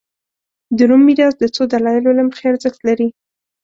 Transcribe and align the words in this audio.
د 0.77 0.79
روم 0.89 1.01
میراث 1.07 1.35
د 1.39 1.43
څو 1.55 1.63
دلایلو 1.73 2.15
له 2.17 2.23
مخې 2.27 2.43
ارزښت 2.51 2.79
لري 2.87 3.07